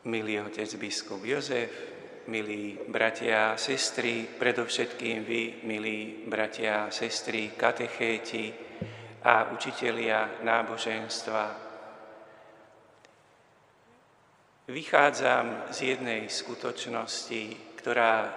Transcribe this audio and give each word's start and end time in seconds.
Milý 0.00 0.40
otec 0.40 0.80
biskup 0.80 1.20
Jozef, 1.28 1.68
milí 2.32 2.72
bratia 2.88 3.52
a 3.52 3.60
sestry, 3.60 4.24
predovšetkým 4.24 5.28
vy, 5.28 5.60
milí 5.68 6.24
bratia 6.24 6.88
a 6.88 6.92
sestry, 6.94 7.52
katechéti 7.52 8.48
a 9.28 9.52
učitelia 9.52 10.40
náboženstva. 10.40 11.44
Vychádzam 14.72 15.68
z 15.68 15.78
jednej 15.92 16.32
skutočnosti, 16.32 17.76
ktorá 17.76 18.32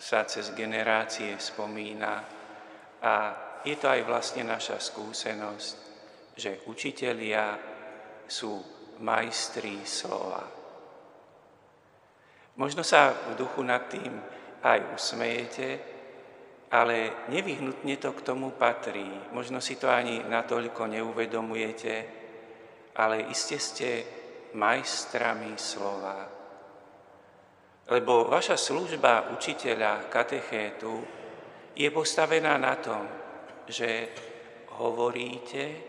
sa 0.00 0.24
cez 0.24 0.56
generácie 0.56 1.36
spomína 1.36 2.24
a 3.04 3.14
je 3.68 3.76
to 3.76 3.92
aj 3.92 4.00
vlastne 4.08 4.48
naša 4.48 4.80
skúsenosť, 4.80 5.76
že 6.40 6.64
učitelia 6.64 7.52
sú 8.24 8.77
majstri 9.00 9.82
slova. 9.86 10.44
Možno 12.58 12.82
sa 12.82 13.14
v 13.14 13.38
duchu 13.38 13.62
nad 13.62 13.86
tým 13.86 14.10
aj 14.66 14.78
usmejete, 14.98 15.68
ale 16.74 17.24
nevyhnutne 17.30 17.96
to 17.96 18.10
k 18.12 18.24
tomu 18.26 18.50
patrí. 18.58 19.06
Možno 19.30 19.62
si 19.62 19.78
to 19.78 19.86
ani 19.86 20.20
natoľko 20.26 20.90
neuvedomujete, 20.90 21.94
ale 22.98 23.30
iste 23.30 23.56
ste 23.62 23.90
majstrami 24.58 25.54
slova. 25.54 26.18
Lebo 27.88 28.28
vaša 28.28 28.58
služba 28.58 29.32
učiteľa 29.32 30.12
katechétu 30.12 30.92
je 31.72 31.88
postavená 31.88 32.58
na 32.60 32.74
tom, 32.76 33.06
že 33.64 34.12
hovoríte, 34.76 35.87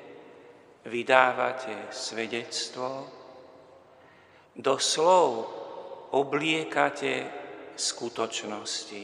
vydávate 0.86 1.92
svedectvo, 1.92 3.08
do 4.60 4.76
slov 4.76 5.30
obliekate 6.12 7.28
skutočnosti. 7.80 9.04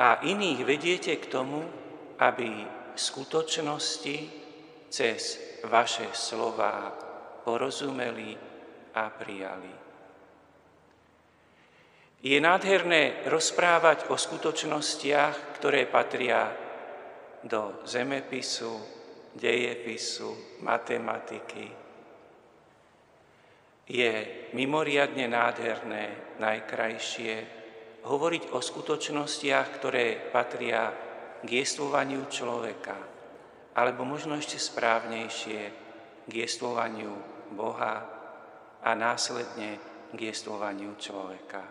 A 0.00 0.24
iných 0.24 0.60
vediete 0.64 1.12
k 1.20 1.28
tomu, 1.28 1.60
aby 2.16 2.64
skutočnosti 2.96 4.16
cez 4.88 5.20
vaše 5.68 6.08
slova 6.16 6.92
porozumeli 7.44 8.36
a 8.96 9.04
prijali. 9.12 9.74
Je 12.20 12.36
nádherné 12.36 13.24
rozprávať 13.32 14.12
o 14.12 14.16
skutočnostiach, 14.16 15.56
ktoré 15.56 15.88
patria 15.88 16.52
do 17.40 17.80
zemepisu, 17.88 18.99
dejepisu, 19.34 20.60
matematiky. 20.62 21.66
Je 23.90 24.12
mimoriadne 24.54 25.26
nádherné, 25.26 26.38
najkrajšie 26.38 27.34
hovoriť 28.06 28.54
o 28.54 28.58
skutočnostiach, 28.62 29.66
ktoré 29.76 30.30
patria 30.30 30.94
k 31.42 31.48
jestvovaniu 31.48 32.30
človeka, 32.30 32.96
alebo 33.74 34.06
možno 34.06 34.38
ešte 34.38 34.62
správnejšie 34.62 35.60
k 36.26 36.32
jestvovaniu 36.32 37.12
Boha 37.58 38.06
a 38.80 38.90
následne 38.94 39.82
k 40.14 40.18
jestvovaniu 40.30 40.94
človeka. 40.96 41.62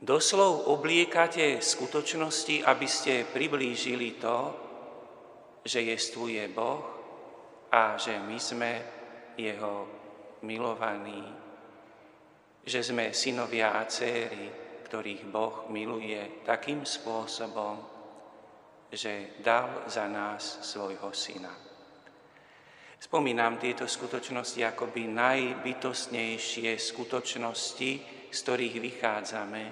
Doslov 0.00 0.72
obliekate 0.72 1.60
skutočnosti, 1.60 2.64
aby 2.64 2.86
ste 2.88 3.28
priblížili 3.28 4.16
to, 4.16 4.69
že 5.64 5.80
jestvuje 5.84 6.48
Boh 6.48 6.82
a 7.72 7.96
že 7.96 8.18
my 8.18 8.38
sme 8.40 8.72
Jeho 9.36 9.88
milovaní, 10.44 11.24
že 12.64 12.84
sme 12.84 13.12
synovia 13.12 13.76
a 13.76 13.88
céry, 13.88 14.52
ktorých 14.84 15.24
Boh 15.30 15.70
miluje 15.72 16.44
takým 16.44 16.84
spôsobom, 16.84 17.78
že 18.90 19.38
dal 19.38 19.86
za 19.86 20.10
nás 20.10 20.60
svojho 20.66 21.14
syna. 21.14 21.54
Spomínam 23.00 23.56
tieto 23.56 23.88
skutočnosti 23.88 24.60
akoby 24.60 25.08
najbytostnejšie 25.08 26.76
skutočnosti, 26.76 27.90
z 28.28 28.38
ktorých 28.44 28.76
vychádzame 28.76 29.64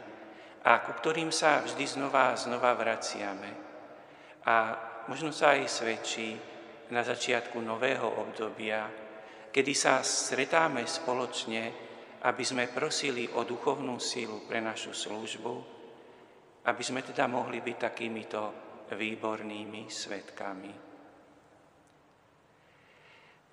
a 0.65 0.73
ku 0.81 0.93
ktorým 0.97 1.29
sa 1.29 1.61
vždy 1.61 1.85
znova 1.85 2.33
a 2.33 2.41
znova 2.41 2.73
vraciame. 2.73 3.51
A 4.49 4.57
možno 5.09 5.33
sa 5.33 5.57
aj 5.57 5.65
svedčí 5.67 6.37
na 6.93 7.01
začiatku 7.01 7.57
nového 7.61 8.07
obdobia, 8.21 8.89
kedy 9.49 9.73
sa 9.73 10.05
stretáme 10.05 10.85
spoločne, 10.85 11.63
aby 12.29 12.45
sme 12.45 12.69
prosili 12.69 13.25
o 13.33 13.45
duchovnú 13.45 13.97
sílu 13.97 14.45
pre 14.45 14.61
našu 14.61 14.93
službu, 14.93 15.55
aby 16.69 16.83
sme 16.85 17.01
teda 17.01 17.25
mohli 17.25 17.65
byť 17.65 17.77
takýmito 17.81 18.41
výbornými 18.93 19.89
svetkami. 19.89 20.73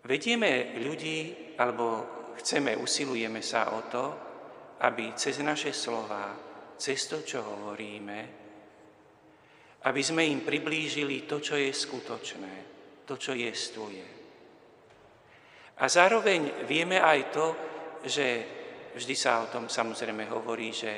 Vedieme 0.05 0.77
ľudí, 0.85 1.19
alebo 1.57 1.85
chceme, 2.37 2.77
usilujeme 2.77 3.41
sa 3.41 3.73
o 3.73 3.79
to, 3.89 4.05
aby 4.85 5.15
cez 5.17 5.39
naše 5.41 5.73
slova, 5.73 6.35
cez 6.77 6.99
to, 7.09 7.23
čo 7.25 7.41
hovoríme, 7.41 8.44
aby 9.85 10.01
sme 10.01 10.25
im 10.25 10.41
priblížili 10.41 11.29
to, 11.29 11.37
čo 11.37 11.53
je 11.53 11.69
skutočné, 11.69 12.53
to, 13.05 13.21
čo 13.21 13.37
jestvuje. 13.37 14.05
A 15.77 15.85
zároveň 15.85 16.65
vieme 16.65 16.97
aj 16.97 17.19
to, 17.29 17.47
že 18.01 18.27
vždy 18.97 19.15
sa 19.15 19.45
o 19.45 19.51
tom 19.51 19.69
samozrejme 19.69 20.25
hovorí, 20.31 20.73
že 20.73 20.91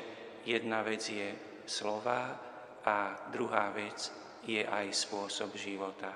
jedna 0.48 0.86
vec 0.88 1.04
je 1.04 1.36
slova 1.68 2.40
a 2.88 3.28
druhá 3.28 3.76
vec 3.76 4.08
je 4.48 4.64
aj 4.64 4.88
spôsob 4.96 5.52
života. 5.60 6.14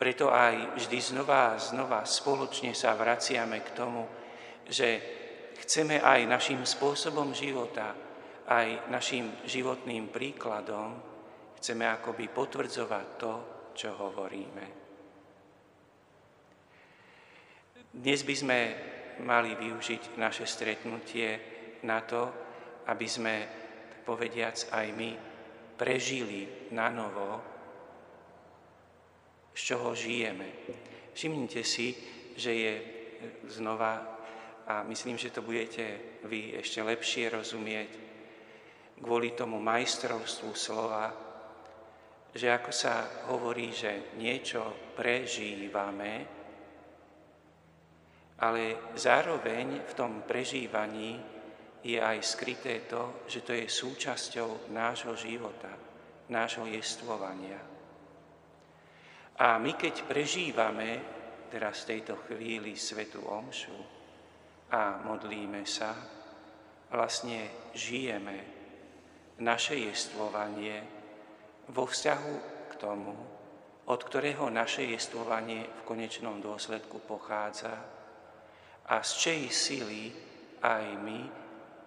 Preto 0.00 0.32
aj 0.32 0.80
vždy 0.80 0.98
znova 1.02 1.52
a 1.52 1.60
znova 1.60 2.08
spoločne 2.08 2.72
sa 2.72 2.96
vraciame 2.96 3.60
k 3.60 3.74
tomu, 3.76 4.08
že 4.64 4.88
chceme 5.60 6.00
aj 6.00 6.24
našim 6.24 6.64
spôsobom 6.64 7.36
života, 7.36 7.92
aj 8.48 8.88
našim 8.88 9.28
životným 9.44 10.08
príkladom 10.08 11.09
Chceme 11.60 11.84
akoby 11.92 12.32
potvrdzovať 12.32 13.06
to, 13.20 13.32
čo 13.76 13.92
hovoríme. 13.92 14.64
Dnes 17.92 18.24
by 18.24 18.34
sme 18.34 18.58
mali 19.28 19.52
využiť 19.52 20.16
naše 20.16 20.48
stretnutie 20.48 21.28
na 21.84 22.00
to, 22.00 22.32
aby 22.88 23.04
sme, 23.04 23.34
povediac, 24.08 24.72
aj 24.72 24.86
my 24.96 25.10
prežili 25.76 26.72
na 26.72 26.88
novo, 26.88 27.44
z 29.52 29.60
čoho 29.60 29.92
žijeme. 29.92 30.64
Všimnite 31.12 31.60
si, 31.60 31.92
že 32.40 32.52
je 32.56 32.74
znova, 33.52 34.00
a 34.64 34.80
myslím, 34.88 35.20
že 35.20 35.28
to 35.28 35.44
budete 35.44 36.16
vy 36.24 36.56
ešte 36.56 36.80
lepšie 36.80 37.28
rozumieť, 37.28 37.90
kvôli 38.96 39.36
tomu 39.36 39.60
majstrovstvu 39.60 40.56
slova, 40.56 41.29
že 42.34 42.46
ako 42.50 42.70
sa 42.70 43.26
hovorí, 43.30 43.74
že 43.74 44.14
niečo 44.18 44.94
prežívame, 44.94 46.12
ale 48.40 48.92
zároveň 48.96 49.84
v 49.84 49.92
tom 49.92 50.24
prežívaní 50.24 51.20
je 51.84 52.00
aj 52.00 52.18
skryté 52.24 52.84
to, 52.88 53.24
že 53.28 53.40
to 53.44 53.52
je 53.52 53.66
súčasťou 53.68 54.72
nášho 54.72 55.12
života, 55.16 55.72
nášho 56.32 56.64
jestvovania. 56.68 57.60
A 59.40 59.56
my 59.56 59.72
keď 59.72 60.04
prežívame 60.04 61.00
teraz 61.48 61.84
v 61.84 61.96
tejto 61.96 62.20
chvíli 62.28 62.76
Svetu 62.76 63.24
Omšu 63.24 63.78
a 64.70 65.00
modlíme 65.02 65.64
sa, 65.64 65.96
vlastne 66.92 67.72
žijeme 67.72 68.38
naše 69.40 69.80
jestvovanie, 69.80 70.99
vo 71.70 71.86
vzťahu 71.86 72.34
k 72.70 72.72
tomu, 72.76 73.14
od 73.86 74.00
ktorého 74.02 74.50
naše 74.50 74.86
jestvovanie 74.86 75.66
v 75.66 75.80
konečnom 75.86 76.42
dôsledku 76.42 77.02
pochádza 77.06 77.74
a 78.90 79.02
z 79.06 79.10
čej 79.16 79.40
sily 79.50 80.02
aj 80.62 80.84
my 80.98 81.20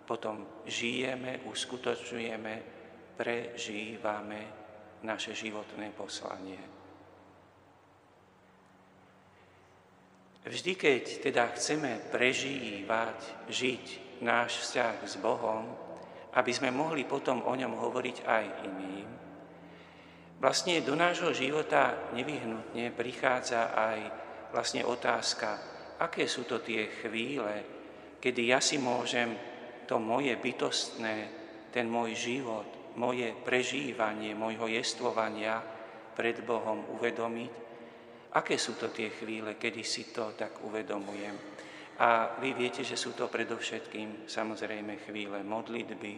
potom 0.04 0.64
žijeme, 0.68 1.44
uskutočujeme, 1.48 2.54
prežívame 3.16 4.42
naše 5.04 5.36
životné 5.36 5.92
poslanie. 5.96 6.60
Vždy, 10.44 10.76
keď 10.76 11.04
teda 11.24 11.44
chceme 11.56 12.04
prežívať, 12.12 13.48
žiť 13.48 13.86
náš 14.28 14.60
vzťah 14.60 14.96
s 15.08 15.16
Bohom, 15.24 15.72
aby 16.36 16.52
sme 16.52 16.68
mohli 16.68 17.08
potom 17.08 17.48
o 17.48 17.54
ňom 17.56 17.80
hovoriť 17.80 18.18
aj 18.28 18.46
iným, 18.68 19.03
Vlastne 20.44 20.84
do 20.84 20.92
nášho 20.92 21.32
života 21.32 22.12
nevyhnutne 22.12 22.92
prichádza 22.92 23.72
aj 23.72 24.00
vlastne 24.52 24.84
otázka, 24.84 25.56
aké 26.04 26.28
sú 26.28 26.44
to 26.44 26.60
tie 26.60 27.00
chvíle, 27.00 27.64
kedy 28.20 28.52
ja 28.52 28.60
si 28.60 28.76
môžem 28.76 29.40
to 29.88 30.04
moje 30.04 30.36
bytostné, 30.36 31.16
ten 31.72 31.88
môj 31.88 32.12
život, 32.20 32.68
moje 33.00 33.32
prežívanie, 33.48 34.36
môjho 34.36 34.68
jestvovania 34.68 35.64
pred 36.12 36.44
Bohom 36.44 36.92
uvedomiť. 36.92 37.52
Aké 38.36 38.60
sú 38.60 38.76
to 38.76 38.92
tie 38.92 39.16
chvíle, 39.16 39.56
kedy 39.56 39.80
si 39.80 40.12
to 40.12 40.36
tak 40.36 40.60
uvedomujem? 40.68 41.40
A 42.04 42.36
vy 42.44 42.52
viete, 42.52 42.84
že 42.84 43.00
sú 43.00 43.16
to 43.16 43.32
predovšetkým 43.32 44.28
samozrejme 44.28 45.08
chvíle 45.08 45.40
modlitby, 45.40 46.14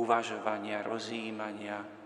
uvažovania, 0.00 0.80
rozjímania 0.80 1.99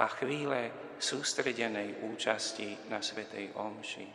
a 0.00 0.08
chvíle 0.08 0.72
sústredenej 0.96 2.00
účasti 2.08 2.88
na 2.88 3.04
Svetej 3.04 3.52
Omši. 3.52 4.08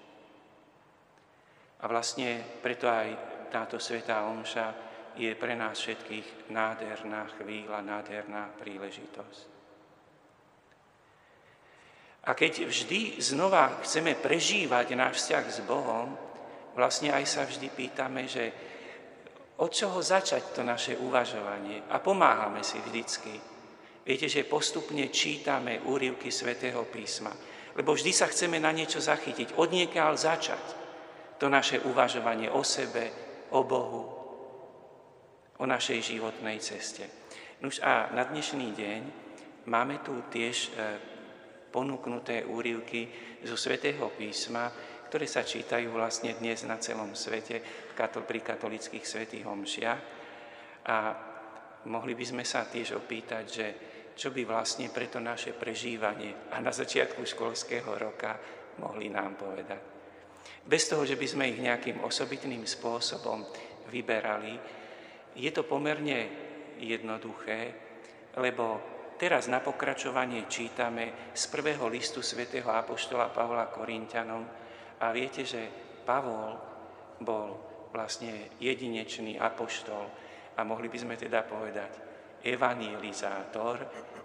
A 1.81 1.83
vlastne 1.85 2.41
preto 2.61 2.89
aj 2.89 3.07
táto 3.53 3.77
Svetá 3.77 4.25
Omša 4.25 4.67
je 5.13 5.29
pre 5.37 5.53
nás 5.53 5.77
všetkých 5.77 6.49
nádherná 6.49 7.29
chvíľa, 7.37 7.85
nádherná 7.85 8.49
príležitosť. 8.57 9.53
A 12.25 12.33
keď 12.33 12.65
vždy 12.65 13.21
znova 13.21 13.85
chceme 13.85 14.17
prežívať 14.17 14.97
náš 14.97 15.21
vzťah 15.21 15.45
s 15.45 15.59
Bohom, 15.61 16.17
vlastne 16.73 17.13
aj 17.13 17.25
sa 17.29 17.45
vždy 17.45 17.69
pýtame, 17.69 18.25
že 18.25 18.49
od 19.61 19.69
čoho 19.69 20.01
začať 20.01 20.57
to 20.57 20.65
naše 20.65 20.97
uvažovanie 20.97 21.85
a 21.87 22.01
pomáhame 22.01 22.65
si 22.65 22.81
vždycky. 22.81 23.55
Viete, 24.06 24.30
že 24.30 24.46
postupne 24.46 25.10
čítame 25.10 25.81
úrivky 25.81 26.30
svätého 26.30 26.86
písma, 26.86 27.34
lebo 27.74 27.98
vždy 27.98 28.13
sa 28.13 28.30
chceme 28.30 28.62
na 28.62 28.69
niečo 28.69 29.02
zachytiť, 29.02 29.57
od 29.57 29.74
niekiaľ 29.74 30.13
začať 30.13 30.66
to 31.42 31.50
naše 31.50 31.81
uvažovanie 31.81 32.54
o 32.54 32.62
sebe, 32.62 33.10
o 33.50 33.66
Bohu, 33.66 34.04
o 35.57 35.66
našej 35.66 36.06
životnej 36.06 36.62
ceste. 36.62 37.10
Nuž 37.66 37.81
a 37.81 38.13
na 38.13 38.30
dnešný 38.30 38.78
deň 38.78 39.02
máme 39.66 40.06
tu 40.06 40.13
tiež 40.30 40.56
e, 40.56 40.69
ponúknuté 41.74 42.46
úrivky 42.46 43.10
zo 43.42 43.57
svätého 43.57 44.06
písma, 44.13 44.69
ktoré 45.10 45.25
sa 45.25 45.42
čítajú 45.42 45.90
vlastne 45.90 46.38
dnes 46.38 46.62
na 46.62 46.78
celom 46.78 47.18
svete 47.18 47.57
pri 47.98 48.40
katolických 48.44 49.06
svetých 49.07 49.50
homšiach. 49.50 50.02
A 50.86 50.96
mohli 51.90 52.13
by 52.13 52.25
sme 52.25 52.44
sa 52.46 52.68
tiež 52.68 53.00
opýtať, 53.00 53.46
že 53.48 53.68
čo 54.15 54.31
by 54.31 54.47
vlastne 54.47 54.88
pre 54.89 55.12
to 55.12 55.19
naše 55.19 55.51
prežívanie 55.51 56.51
a 56.51 56.63
na 56.63 56.71
začiatku 56.71 57.21
školského 57.27 57.91
roka 58.00 58.39
mohli 58.79 59.12
nám 59.12 59.35
povedať. 59.35 59.81
Bez 60.65 60.89
toho, 60.89 61.06
že 61.06 61.19
by 61.19 61.27
sme 61.29 61.51
ich 61.51 61.59
nejakým 61.62 62.01
osobitným 62.01 62.65
spôsobom 62.65 63.45
vyberali, 63.91 64.57
je 65.35 65.51
to 65.51 65.67
pomerne 65.67 66.31
jednoduché, 66.79 67.75
lebo 68.39 68.81
teraz 69.19 69.51
na 69.51 69.62
pokračovanie 69.62 70.47
čítame 70.50 71.31
z 71.35 71.44
prvého 71.51 71.85
listu 71.91 72.25
svätého 72.25 72.71
Apoštola 72.71 73.29
Pavla 73.29 73.69
Korintianom, 73.69 74.44
a 74.95 75.11
viete, 75.11 75.44
že 75.44 75.68
Pavol 76.07 76.56
bol 77.19 77.59
vlastne 77.91 78.56
jedinečný 78.59 79.35
apoštol 79.39 80.03
a 80.56 80.63
mohli 80.63 80.88
by 80.88 80.97
sme 81.00 81.15
teda 81.19 81.44
povedať 81.44 82.14
evangelizátor 82.43 83.77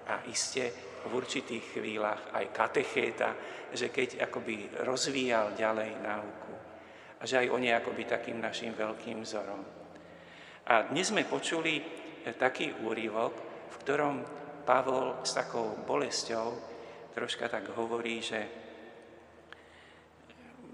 a 0.09 0.25
iste 0.27 0.91
v 1.07 1.11
určitých 1.15 1.79
chvíľach 1.79 2.35
aj 2.35 2.45
katechéta, 2.53 3.31
že 3.73 3.89
keď 3.89 4.27
akoby 4.27 4.83
rozvíjal 4.85 5.57
ďalej 5.57 5.91
náuku 6.03 6.55
a 7.21 7.23
že 7.25 7.45
aj 7.45 7.47
on 7.53 7.63
je 7.65 7.73
akoby 7.73 8.03
takým 8.05 8.39
našim 8.41 8.73
veľkým 8.73 9.23
vzorom. 9.25 9.63
A 10.71 10.89
dnes 10.89 11.09
sme 11.09 11.29
počuli 11.29 11.81
taký 12.37 12.85
úryvok, 12.85 13.33
v 13.71 13.77
ktorom 13.81 14.17
Pavol 14.65 15.25
s 15.25 15.33
takou 15.33 15.81
bolesťou 15.83 16.49
troška 17.17 17.49
tak 17.49 17.73
hovorí, 17.75 18.23
že 18.23 18.41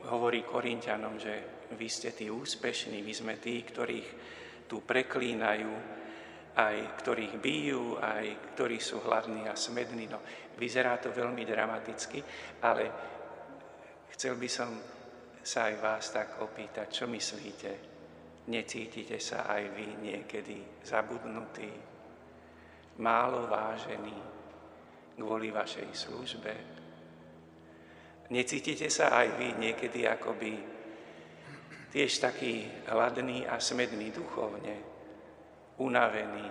hovorí 0.07 0.43
Korintianom, 0.43 1.19
že 1.19 1.67
vy 1.75 1.89
ste 1.91 2.15
tí 2.15 2.31
úspešní, 2.31 3.03
my 3.03 3.15
sme 3.15 3.35
tí, 3.43 3.63
ktorých 3.63 4.09
tu 4.71 4.83
preklínajú, 4.83 5.73
aj 6.57 6.77
ktorých 7.05 7.37
bijú, 7.37 8.01
aj 8.01 8.57
ktorí 8.57 8.81
sú 8.81 9.05
hladní 9.05 9.45
a 9.45 9.55
smední. 9.55 10.09
No, 10.09 10.25
vyzerá 10.57 10.97
to 10.97 11.13
veľmi 11.13 11.45
dramaticky, 11.45 12.25
ale 12.65 12.85
chcel 14.17 14.41
by 14.41 14.49
som 14.49 14.71
sa 15.45 15.71
aj 15.71 15.75
vás 15.79 16.05
tak 16.11 16.29
opýtať, 16.43 16.89
čo 16.91 17.05
myslíte? 17.07 17.71
Necítite 18.47 19.19
sa 19.21 19.47
aj 19.47 19.63
vy 19.75 19.87
niekedy 20.01 20.83
zabudnutí, 20.87 21.71
málo 23.03 23.51
vážení 23.51 24.17
kvôli 25.19 25.51
vašej 25.51 25.91
službe, 25.93 26.77
Necítite 28.27 28.91
sa 28.91 29.23
aj 29.23 29.39
vy 29.39 29.49
niekedy 29.55 30.03
akoby 30.03 30.59
tiež 31.95 32.19
taký 32.19 32.67
hladný 32.91 33.47
a 33.47 33.63
smedný 33.63 34.11
duchovne, 34.11 34.96
unavený 35.81 36.47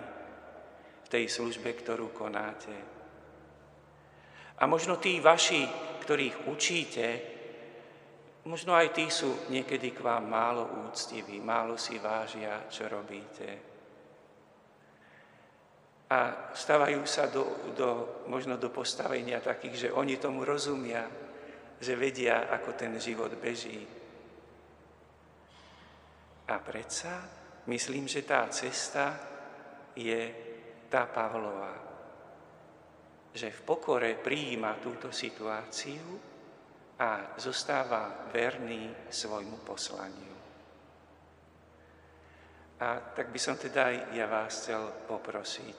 v 1.06 1.08
tej 1.10 1.26
službe, 1.30 1.74
ktorú 1.74 2.14
konáte. 2.14 2.74
A 4.56 4.64
možno 4.66 4.98
tí 4.98 5.20
vaši, 5.20 5.68
ktorých 6.02 6.48
učíte, 6.48 7.08
možno 8.46 8.78
aj 8.78 8.94
tí 8.94 9.10
sú 9.10 9.50
niekedy 9.52 9.92
k 9.92 10.00
vám 10.00 10.30
málo 10.30 10.88
úctiví, 10.88 11.42
málo 11.42 11.76
si 11.76 11.98
vážia, 12.00 12.70
čo 12.70 12.88
robíte. 12.88 13.50
A 16.06 16.54
stavajú 16.54 17.02
sa 17.10 17.26
do, 17.28 17.74
do, 17.74 17.90
možno 18.30 18.62
do 18.62 18.70
postavenia 18.70 19.42
takých, 19.42 19.90
že 19.90 19.90
oni 19.90 20.22
tomu 20.22 20.46
rozumia, 20.46 21.10
že 21.82 21.98
vedia, 21.98 22.46
ako 22.54 22.78
ten 22.78 22.94
život 23.02 23.34
beží. 23.42 23.82
A 26.46 26.56
predsa 26.62 27.45
myslím, 27.66 28.08
že 28.08 28.22
tá 28.22 28.46
cesta 28.50 29.16
je 29.96 30.22
tá 30.90 31.06
Pavlova. 31.10 31.74
Že 33.36 33.52
v 33.52 33.62
pokore 33.68 34.12
prijíma 34.16 34.80
túto 34.80 35.12
situáciu 35.12 36.20
a 37.00 37.36
zostáva 37.36 38.28
verný 38.32 39.12
svojmu 39.12 39.68
poslaniu. 39.68 40.36
A 42.80 43.00
tak 43.16 43.32
by 43.32 43.40
som 43.40 43.56
teda 43.56 43.88
aj 43.88 43.98
ja 44.16 44.28
vás 44.28 44.52
chcel 44.52 44.84
poprosiť, 45.08 45.78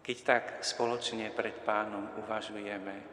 keď 0.00 0.16
tak 0.24 0.44
spoločne 0.64 1.28
pred 1.32 1.60
pánom 1.60 2.08
uvažujeme. 2.24 3.11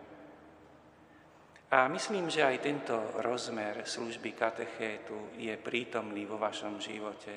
A 1.70 1.86
myslím, 1.86 2.34
že 2.34 2.42
aj 2.42 2.66
tento 2.66 2.98
rozmer 3.22 3.86
služby 3.86 4.34
katechétu 4.34 5.38
je 5.38 5.54
prítomný 5.54 6.26
vo 6.26 6.42
vašom 6.42 6.82
živote, 6.82 7.34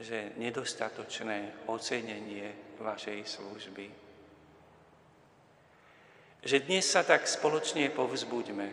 že 0.00 0.32
nedostatočné 0.40 1.68
ocenenie 1.68 2.76
vašej 2.80 3.20
služby. 3.28 3.86
Že 6.40 6.56
dnes 6.64 6.88
sa 6.88 7.04
tak 7.04 7.28
spoločne 7.28 7.92
povzbuďme 7.92 8.68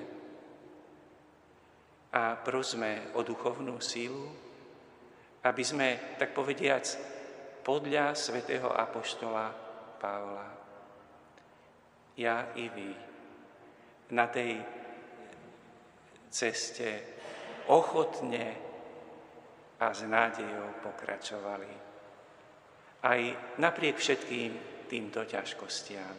a 2.15 2.39
prosme 2.39 3.11
o 3.19 3.19
duchovnú 3.19 3.83
sílu, 3.83 4.31
aby 5.43 5.63
sme, 5.63 6.15
tak 6.15 6.31
povediac, 6.31 6.87
podľa 7.67 8.15
svätého 8.15 8.71
Apoštola 8.71 9.51
Pavla. 9.99 10.47
Ja 12.15 12.55
i 12.55 12.71
vy 12.71 13.12
na 14.13 14.29
tej 14.29 14.61
ceste 16.29 16.89
ochotne 17.67 18.45
a 19.81 19.91
s 19.91 20.01
nádejou 20.05 20.79
pokračovali. 20.85 21.71
Aj 23.03 23.21
napriek 23.59 23.99
všetkým 23.99 24.51
týmto 24.87 25.25
ťažkostiam. 25.25 26.15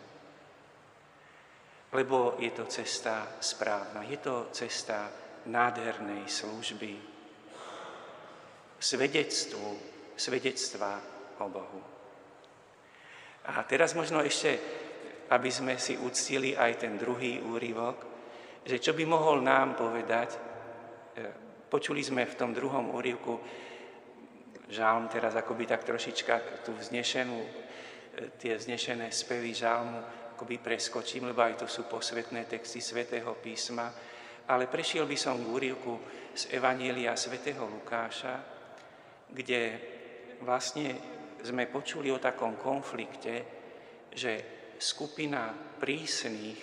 Lebo 1.94 2.34
je 2.42 2.50
to 2.50 2.66
cesta 2.66 3.38
správna, 3.38 4.02
je 4.02 4.18
to 4.18 4.50
cesta 4.50 5.06
nádhernej 5.46 6.26
služby, 6.26 6.92
svedectvu, 8.82 9.66
svedectva 10.18 10.98
o 11.38 11.46
Bohu. 11.46 11.82
A 13.44 13.62
teraz 13.68 13.94
možno 13.94 14.24
ešte, 14.24 14.58
aby 15.30 15.50
sme 15.52 15.80
si 15.80 15.96
uctili 15.96 16.52
aj 16.52 16.84
ten 16.84 17.00
druhý 17.00 17.40
úryvok, 17.40 17.96
že 18.64 18.80
čo 18.80 18.92
by 18.92 19.04
mohol 19.08 19.40
nám 19.44 19.76
povedať, 19.76 20.30
e, 20.32 20.38
počuli 21.68 22.00
sme 22.00 22.28
v 22.28 22.38
tom 22.38 22.50
druhom 22.52 22.92
úryvku 22.92 23.40
žálm 24.68 25.08
teraz 25.12 25.36
akoby 25.36 25.68
tak 25.68 25.84
trošička 25.84 26.64
tú 26.64 26.72
vznešenú, 26.76 27.38
e, 27.40 27.50
tie 28.40 28.56
vznešené 28.56 29.12
spevy 29.12 29.52
žálmu, 29.52 29.98
ako 30.34 30.50
akoby 30.50 30.58
preskočím, 30.58 31.30
lebo 31.30 31.46
aj 31.46 31.62
to 31.62 31.66
sú 31.70 31.86
posvetné 31.86 32.50
texty 32.50 32.82
svätého 32.82 33.38
písma, 33.38 33.86
ale 34.50 34.66
prešiel 34.66 35.06
by 35.06 35.16
som 35.16 35.38
k 35.40 35.46
úrivku 35.46 35.94
z 36.34 36.58
Evanielia 36.58 37.14
svätého 37.14 37.64
Lukáša, 37.64 38.42
kde 39.30 39.62
vlastne 40.42 40.98
sme 41.40 41.70
počuli 41.70 42.10
o 42.10 42.18
takom 42.18 42.58
konflikte, 42.58 43.34
že 44.10 44.63
skupina 44.84 45.48
prísnych, 45.80 46.60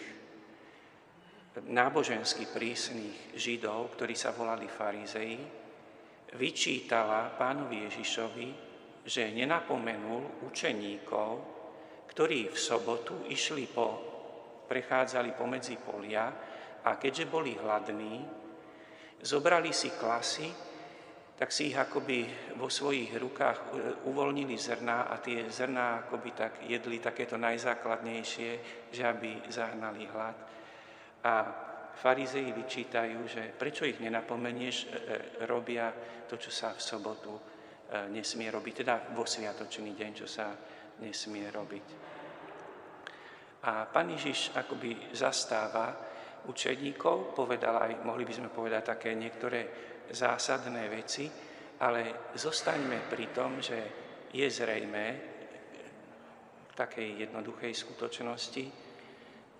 nábožensky 1.73 2.45
prísnych 2.45 3.33
židov, 3.33 3.97
ktorí 3.97 4.13
sa 4.13 4.29
volali 4.29 4.69
farizei, 4.69 5.41
vyčítala 6.37 7.33
pánovi 7.33 7.89
Ježišovi, 7.89 8.47
že 9.01 9.33
nenapomenul 9.33 10.45
učeníkov, 10.45 11.29
ktorí 12.13 12.53
v 12.53 12.57
sobotu 12.61 13.25
išli 13.25 13.65
po, 13.65 13.97
prechádzali 14.69 15.33
pomedzi 15.33 15.81
polia 15.81 16.29
a 16.85 16.95
keďže 17.01 17.25
boli 17.25 17.57
hladní, 17.57 18.21
zobrali 19.25 19.73
si 19.73 19.89
klasy, 19.97 20.70
tak 21.37 21.49
si 21.49 21.73
ich 21.73 21.77
akoby 21.77 22.29
vo 22.61 22.69
svojich 22.69 23.17
rukách 23.17 23.57
uvoľnili 24.05 24.53
zrná 24.57 25.09
a 25.09 25.17
tie 25.17 25.49
zrná 25.49 26.05
akoby 26.05 26.29
tak 26.37 26.53
jedli 26.69 27.01
takéto 27.01 27.33
najzákladnejšie, 27.37 28.51
že 28.93 29.01
aby 29.01 29.49
zahnali 29.49 30.05
hlad. 30.05 30.37
A 31.25 31.33
farizei 31.97 32.49
vyčítajú, 32.49 33.19
že 33.29 33.43
prečo 33.53 33.85
ich 33.85 34.01
nenapomenieš, 34.01 34.77
e, 34.81 34.87
e, 34.87 34.95
robia 35.45 35.93
to, 36.25 36.37
čo 36.37 36.49
sa 36.49 36.73
v 36.73 36.81
sobotu 36.81 37.33
e, 37.37 37.41
nesmie 38.09 38.49
robiť, 38.49 38.73
teda 38.81 38.95
vo 39.13 39.25
sviatočný 39.27 39.93
deň, 39.93 40.11
čo 40.17 40.27
sa 40.29 40.49
nesmie 41.01 41.45
robiť. 41.49 41.85
A 43.61 43.85
pán 43.85 44.09
Ježiš 44.09 44.57
akoby 44.57 45.13
zastáva 45.13 45.93
učeníkov, 46.49 47.37
povedal 47.37 47.77
aj, 47.77 48.01
mohli 48.01 48.25
by 48.25 48.33
sme 48.33 48.49
povedať 48.49 48.97
také 48.97 49.13
niektoré 49.13 49.69
zásadné 50.11 50.91
veci, 50.91 51.25
ale 51.81 52.31
zostaňme 52.35 53.09
pri 53.09 53.25
tom, 53.33 53.57
že 53.63 53.79
je 54.31 54.47
zrejme 54.47 55.05
v 56.71 56.73
takej 56.75 57.27
jednoduchej 57.27 57.73
skutočnosti, 57.73 58.63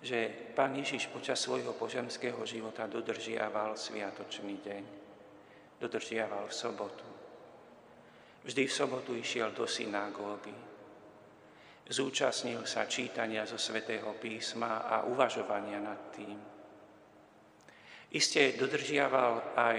že 0.02 0.18
pán 0.54 0.76
Ježiš 0.76 1.10
počas 1.10 1.40
svojho 1.42 1.74
požemského 1.74 2.40
života 2.46 2.86
dodržiaval 2.86 3.74
sviatočný 3.74 4.54
deň, 4.62 4.82
dodržiaval 5.80 6.46
v 6.48 6.54
sobotu. 6.54 7.08
Vždy 8.42 8.62
v 8.66 8.72
sobotu 8.74 9.14
išiel 9.14 9.54
do 9.54 9.66
synagógy, 9.66 10.72
Zúčastnil 11.92 12.62
sa 12.62 12.86
čítania 12.86 13.42
zo 13.42 13.58
svätého 13.58 14.14
písma 14.14 14.86
a 14.86 15.02
uvažovania 15.02 15.82
nad 15.82 16.14
tým. 16.14 16.38
Isté 18.14 18.54
dodržiaval 18.54 19.58
aj, 19.58 19.78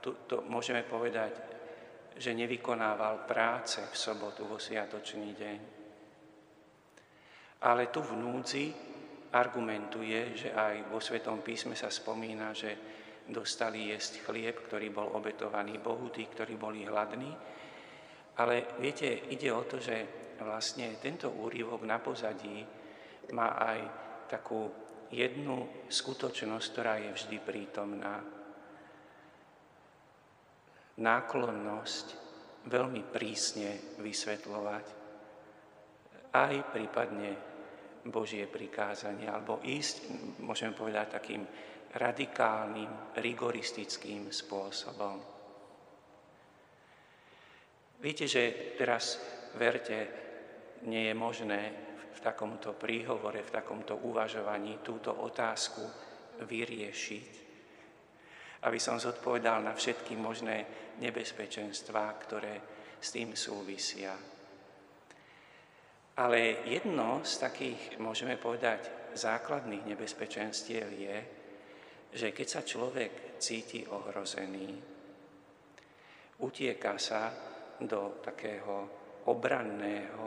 to, 0.00 0.24
to 0.26 0.36
môžeme 0.48 0.82
povedať, 0.84 1.32
že 2.16 2.36
nevykonával 2.36 3.24
práce 3.24 3.80
v 3.80 3.94
sobotu 3.96 4.44
vo 4.44 4.60
sviatočný 4.60 5.30
deň. 5.36 5.58
Ale 7.60 7.92
tu 7.92 8.00
v 8.00 8.16
núdzi 8.16 8.66
argumentuje, 9.30 10.34
že 10.34 10.50
aj 10.50 10.90
vo 10.90 10.98
Svetom 10.98 11.44
písme 11.44 11.76
sa 11.76 11.92
spomína, 11.92 12.56
že 12.56 12.76
dostali 13.30 13.94
jesť 13.94 14.26
chlieb, 14.26 14.58
ktorý 14.66 14.90
bol 14.90 15.12
obetovaný 15.14 15.78
Bohu, 15.78 16.10
tí, 16.10 16.26
ktorí 16.26 16.58
boli 16.58 16.82
hladní. 16.82 17.30
Ale 18.40 18.74
viete, 18.80 19.30
ide 19.30 19.52
o 19.52 19.62
to, 19.68 19.78
že 19.78 19.96
vlastne 20.40 20.96
tento 20.98 21.30
úryvok 21.30 21.84
na 21.84 22.00
pozadí 22.00 22.64
má 23.36 23.54
aj 23.60 23.78
takú 24.26 24.66
jednu 25.12 25.86
skutočnosť, 25.86 26.66
ktorá 26.72 26.94
je 26.98 27.10
vždy 27.12 27.36
prítomná. 27.44 28.39
Náklonnosť 31.00 32.06
veľmi 32.68 33.02
prísne 33.08 33.96
vysvetľovať 34.04 34.86
aj 36.30 36.54
prípadne 36.70 37.30
Božie 38.06 38.46
prikázanie, 38.46 39.28
alebo 39.28 39.60
ísť, 39.64 40.08
môžeme 40.40 40.72
povedať, 40.72 41.06
takým 41.20 41.42
radikálnym, 41.90 43.18
rigoristickým 43.18 44.30
spôsobom. 44.30 45.18
Viete, 48.00 48.24
že 48.24 48.72
teraz, 48.78 49.20
verte, 49.58 49.98
nie 50.88 51.12
je 51.12 51.14
možné 51.18 51.60
v 52.16 52.18
takomto 52.24 52.72
príhovore, 52.72 53.44
v 53.44 53.52
takomto 53.52 54.00
uvažovaní 54.08 54.80
túto 54.80 55.12
otázku 55.12 55.84
vyriešiť, 56.40 57.49
aby 58.60 58.78
som 58.80 59.00
zodpovedal 59.00 59.64
na 59.64 59.72
všetky 59.72 60.16
možné 60.16 60.66
nebezpečenstvá, 61.00 62.06
ktoré 62.20 62.54
s 63.00 63.08
tým 63.08 63.32
súvisia. 63.32 64.12
Ale 66.20 66.68
jedno 66.68 67.24
z 67.24 67.32
takých, 67.40 67.96
môžeme 67.96 68.36
povedať, 68.36 69.12
základných 69.16 69.96
nebezpečenstiev 69.96 70.86
je, 70.92 71.18
že 72.12 72.28
keď 72.36 72.46
sa 72.46 72.60
človek 72.60 73.40
cíti 73.40 73.88
ohrozený, 73.88 74.68
utieka 76.44 77.00
sa 77.00 77.32
do 77.80 78.20
takého 78.20 78.76
obranného 79.24 80.26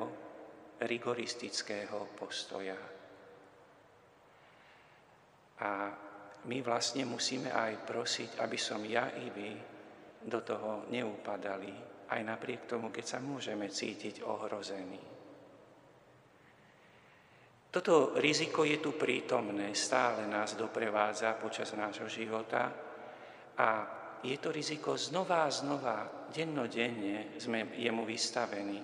rigoristického 0.82 2.18
postoja. 2.18 2.82
A 5.62 5.72
my 6.44 6.58
vlastne 6.60 7.08
musíme 7.08 7.52
aj 7.52 7.88
prosiť, 7.88 8.30
aby 8.44 8.58
som 8.60 8.84
ja 8.84 9.16
i 9.16 9.32
vy 9.32 9.52
do 10.24 10.40
toho 10.44 10.88
neupadali, 10.92 11.72
aj 12.12 12.22
napriek 12.24 12.68
tomu, 12.68 12.92
keď 12.92 13.06
sa 13.06 13.20
môžeme 13.24 13.72
cítiť 13.72 14.24
ohrození. 14.24 15.02
Toto 17.74 18.14
riziko 18.22 18.62
je 18.62 18.78
tu 18.78 18.94
prítomné, 18.94 19.74
stále 19.74 20.30
nás 20.30 20.54
doprevádza 20.54 21.34
počas 21.42 21.74
nášho 21.74 22.06
života 22.06 22.70
a 23.58 23.70
je 24.22 24.38
to 24.38 24.54
riziko 24.54 24.94
znova 24.94 25.50
a 25.50 25.52
znova, 25.52 26.30
dennodenne 26.30 27.34
sme 27.42 27.74
jemu 27.76 28.06
vystavení. 28.06 28.80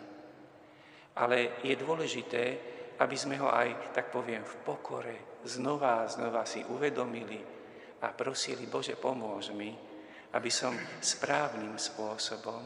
Ale 1.22 1.62
je 1.62 1.76
dôležité, 1.78 2.44
aby 3.00 3.16
sme 3.16 3.40
ho 3.40 3.48
aj, 3.48 3.96
tak 3.96 4.12
poviem, 4.12 4.44
v 4.44 4.56
pokore 4.64 5.40
znova 5.48 6.04
a 6.04 6.12
znova 6.12 6.44
si 6.44 6.60
uvedomili 6.68 7.40
a 8.04 8.12
prosili, 8.12 8.68
Bože, 8.68 9.00
pomôž 9.00 9.56
mi, 9.56 9.72
aby 10.36 10.52
som 10.52 10.76
správnym 11.00 11.80
spôsobom, 11.80 12.62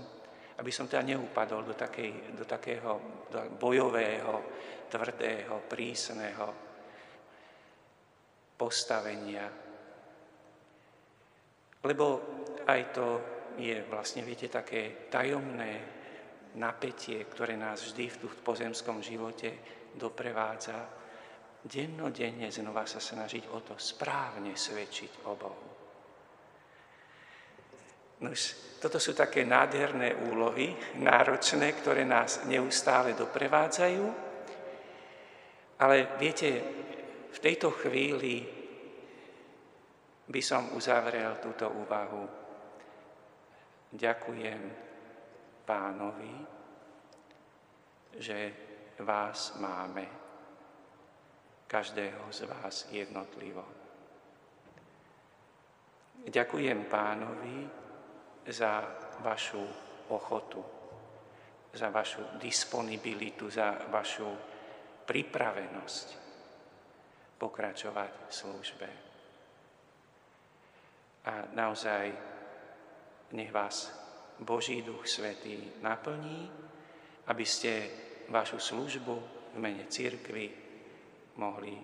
aby 0.58 0.72
som 0.74 0.90
teda 0.90 1.06
neupadol 1.06 1.63
do, 1.63 1.75
takej, 1.78 2.34
do 2.34 2.46
takého 2.46 3.24
do 3.30 3.40
bojového, 3.58 4.34
tvrdého, 4.90 5.66
prísneho 5.66 6.48
postavenia. 8.58 9.50
Lebo 11.84 12.06
aj 12.70 12.82
to 12.94 13.08
je 13.58 13.82
vlastne, 13.90 14.22
viete, 14.22 14.50
také 14.50 15.10
tajomné 15.10 15.82
napätie, 16.58 17.25
ktoré 17.25 17.58
nás 17.58 17.82
vždy 17.82 18.06
v 18.13 18.38
pozemskom 18.46 19.02
živote 19.02 19.82
doprevádza, 19.96 20.78
dennodenne 21.64 22.52
znova 22.52 22.84
sa 22.84 23.00
snažiť 23.00 23.48
o 23.54 23.60
to 23.64 23.80
správne 23.80 24.52
svedčiť 24.52 25.12
o 25.28 25.32
Bohu. 25.40 25.70
Nož, 28.24 28.56
toto 28.80 29.00
sú 29.00 29.12
také 29.12 29.44
nádherné 29.44 30.16
úlohy, 30.32 30.76
náročné, 31.00 31.72
ktoré 31.76 32.08
nás 32.08 32.48
neustále 32.48 33.16
doprevádzajú, 33.16 34.04
ale 35.80 36.16
viete, 36.20 36.50
v 37.34 37.40
tejto 37.42 37.74
chvíli 37.74 38.46
by 40.30 40.42
som 40.44 40.72
uzavrel 40.78 41.36
túto 41.44 41.68
úvahu. 41.68 42.24
Ďakujem 43.92 44.62
pánovi, 45.68 46.34
že 48.18 48.38
vás 49.00 49.58
máme, 49.58 50.06
každého 51.68 52.30
z 52.30 52.46
vás 52.46 52.86
jednotlivo. 52.94 53.66
Ďakujem 56.30 56.86
pánovi 56.86 57.66
za 58.48 58.86
vašu 59.26 59.66
ochotu, 60.14 60.62
za 61.74 61.90
vašu 61.90 62.38
disponibilitu, 62.38 63.50
za 63.50 63.90
vašu 63.90 64.30
pripravenosť 65.10 66.08
pokračovať 67.42 68.12
v 68.30 68.32
službe. 68.32 68.90
A 71.26 71.50
naozaj 71.58 72.14
nech 73.34 73.52
vás 73.52 73.90
Boží 74.40 74.86
Duch 74.86 75.08
Svetý 75.08 75.82
naplní, 75.82 76.52
aby 77.28 77.46
ste 77.48 77.90
vašu 78.34 78.58
službu 78.58 79.16
v 79.54 79.58
mene 79.62 79.86
církvy 79.86 80.50
mohli 81.38 81.78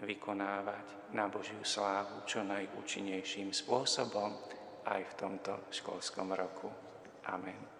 vykonávať 0.00 1.12
na 1.12 1.28
Božiu 1.28 1.60
slávu 1.60 2.24
čo 2.24 2.40
najúčinnejším 2.40 3.52
spôsobom 3.52 4.32
aj 4.88 5.00
v 5.04 5.12
tomto 5.20 5.68
školskom 5.68 6.32
roku. 6.32 6.72
Amen. 7.28 7.79